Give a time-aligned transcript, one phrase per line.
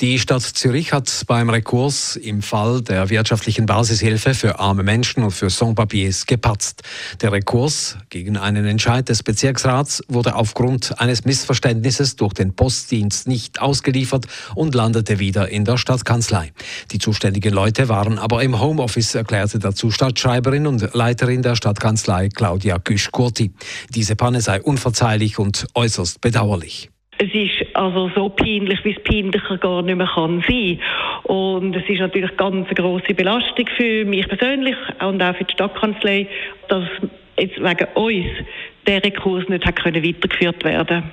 [0.00, 5.32] Die Stadt Zürich hat beim Rekurs im Fall der wirtschaftlichen Basishilfe für arme Menschen und
[5.32, 6.82] für Sans-Papiers gepatzt.
[7.20, 13.60] Der Rekurs gegen einen Entscheid des Bezirksrats wurde aufgrund eines Missverständnisses durch den Postdienst nicht
[13.60, 14.24] ausgeliefert
[14.54, 16.54] und landete wieder in der Stadtkanzlei.
[16.92, 22.78] Die zuständigen Leute waren aber im Homeoffice, erklärte dazu Stadtschreiberin und Leiterin der Stadtkanzlei Claudia
[22.78, 23.52] Güsch-Kurti.
[23.90, 26.88] Diese Panne sei unverzeihlich und äußerst bedauerlich.
[27.22, 30.80] Es ist also so peinlich, wie es peinlicher gar nicht mehr kann sein.
[31.24, 35.52] Und es ist natürlich ganz eine grosse Belastung für mich persönlich und auch für die
[35.52, 36.26] Stadtkanzlei,
[36.68, 36.84] dass
[37.38, 38.26] jetzt wegen uns
[38.86, 41.10] der Rekurs nicht hat können weitergeführt werden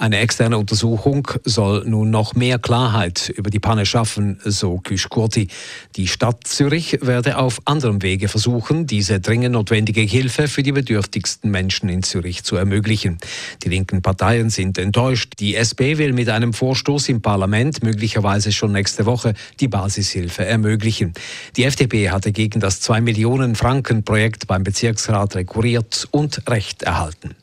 [0.00, 5.48] eine externe Untersuchung soll nun noch mehr Klarheit über die Panne schaffen, so Küschkurti.
[5.96, 11.50] Die Stadt Zürich werde auf anderem Wege versuchen, diese dringend notwendige Hilfe für die bedürftigsten
[11.50, 13.18] Menschen in Zürich zu ermöglichen.
[13.62, 15.34] Die linken Parteien sind enttäuscht.
[15.38, 21.12] Die SP will mit einem Vorstoß im Parlament möglicherweise schon nächste Woche die Basishilfe ermöglichen.
[21.58, 27.34] Die FDP hatte gegen das 2 Millionen Franken Projekt beim Bezirksrat rekurriert und Recht erhalten.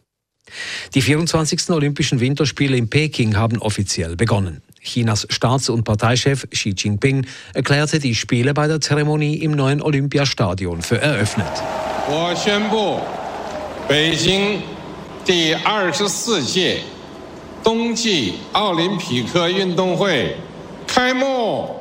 [0.95, 1.71] Die 24.
[1.71, 4.63] Olympischen Winterspiele in Peking haben offiziell begonnen.
[4.81, 10.83] Chinas Staats- und Parteichef Xi Jinping erklärte die Spiele bei der Zeremonie im neuen Olympiastadion
[10.83, 11.47] für eröffnet.
[13.89, 14.63] Beijing
[15.25, 16.83] 第二十四届
[17.63, 20.37] 冬季奥林匹克运动会
[20.87, 21.81] 开幕。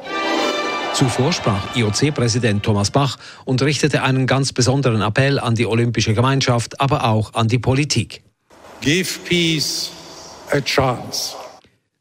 [0.93, 6.79] Zuvor sprach IOC-Präsident Thomas Bach und richtete einen ganz besonderen Appell an die olympische Gemeinschaft,
[6.81, 8.21] aber auch an die Politik.
[8.80, 9.90] Give peace
[10.52, 11.34] a chance.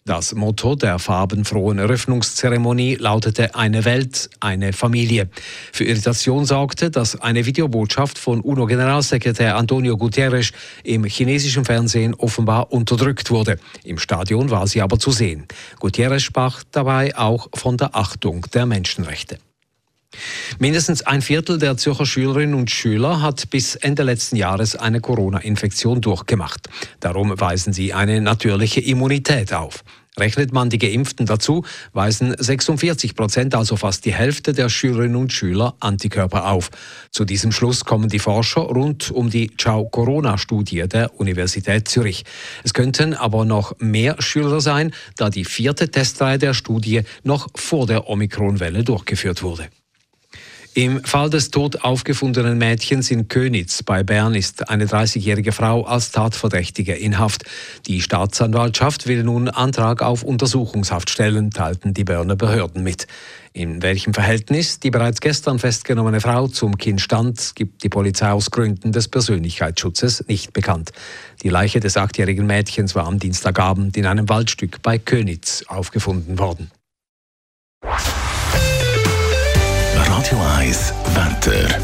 [0.08, 5.30] Das Motto der farbenfrohen Eröffnungszeremonie lautete Eine Welt, eine Familie.
[5.72, 10.52] Für Irritation sorgte, dass eine Videobotschaft von UNO-Generalsekretär Antonio Guterres
[10.84, 13.58] im chinesischen Fernsehen offenbar unterdrückt wurde.
[13.84, 15.48] Im Stadion war sie aber zu sehen.
[15.80, 19.40] Guterres sprach dabei auch von der Achtung der Menschenrechte.
[20.60, 26.02] Mindestens ein Viertel der Zürcher Schülerinnen und Schüler hat bis Ende letzten Jahres eine Corona-Infektion
[26.02, 26.70] durchgemacht.
[27.00, 29.84] Darum weisen sie eine natürliche Immunität auf.
[30.18, 35.34] Rechnet man die Geimpften dazu, weisen 46 Prozent, also fast die Hälfte der Schülerinnen und
[35.34, 36.72] Schüler, Antikörper auf.
[37.12, 42.24] Zu diesem Schluss kommen die Forscher rund um die Ciao-Corona-Studie der Universität Zürich.
[42.64, 47.86] Es könnten aber noch mehr Schüler sein, da die vierte Testreihe der Studie noch vor
[47.86, 49.68] der Omikronwelle durchgeführt wurde.
[50.78, 56.12] Im Fall des tot aufgefundenen Mädchens in Könitz bei Bern ist eine 30-jährige Frau als
[56.12, 57.46] Tatverdächtige in Haft.
[57.88, 63.08] Die Staatsanwaltschaft will nun Antrag auf Untersuchungshaft stellen, teilten die Berner Behörden mit.
[63.54, 68.52] In welchem Verhältnis die bereits gestern festgenommene Frau zum Kind stand, gibt die Polizei aus
[68.52, 70.92] Gründen des Persönlichkeitsschutzes nicht bekannt.
[71.42, 76.70] Die Leiche des achtjährigen Mädchens war am Dienstagabend in einem Waldstück bei Könitz aufgefunden worden.
[80.36, 81.80] Radio 1 Wetter.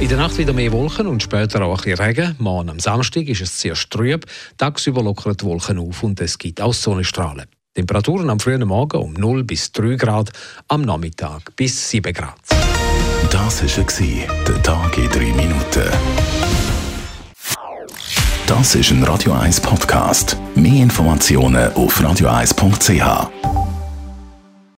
[0.00, 2.34] In der Nacht wieder mehr Wolken und später auch ein bisschen Regen.
[2.38, 4.26] Morgen am Samstag ist es sehr trüb.
[4.56, 7.46] Tagsüber lockern die Wolken auf und es gibt auch Sonnenstrahlen.
[7.74, 10.30] Temperaturen am frühen Morgen um 0 bis 3 Grad,
[10.66, 12.34] am Nachmittag bis 7 Grad.
[13.30, 15.88] Das war der Tag in 3 Minuten.
[18.48, 20.36] Das ist ein Radio 1 Podcast.
[20.56, 23.67] Mehr Informationen auf radio1.ch.